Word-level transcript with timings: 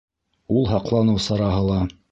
Ул 0.59 0.65
һаҡланыу 0.71 1.23
сараһы 1.29 1.65
ла. 1.71 1.83